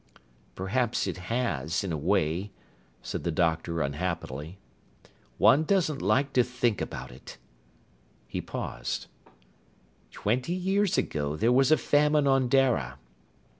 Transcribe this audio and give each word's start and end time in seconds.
"Perhaps 0.55 1.05
it 1.05 1.17
has, 1.17 1.83
in 1.83 1.91
a 1.91 1.95
way," 1.95 2.51
said 3.03 3.23
the 3.23 3.29
doctor 3.31 3.81
unhappily. 3.83 4.57
"One 5.37 5.63
doesn't 5.63 6.01
like 6.01 6.33
to 6.33 6.43
think 6.43 6.81
about 6.81 7.11
it." 7.11 7.37
He 8.27 8.41
paused. 8.41 9.05
"Twenty 10.09 10.53
years 10.53 10.97
ago 10.97 11.35
there 11.35 11.51
was 11.51 11.71
a 11.71 11.77
famine 11.77 12.25
on 12.25 12.49
Dara. 12.49 12.97